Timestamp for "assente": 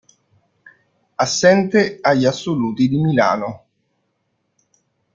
1.15-1.99